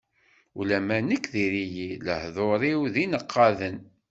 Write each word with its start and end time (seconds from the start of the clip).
Ulamma 0.59 0.97
nekk 0.99 1.25
diri-yi, 1.33 1.91
lehdur-iw 2.05 2.81
d 2.93 2.95
ineqqaden. 3.03 3.77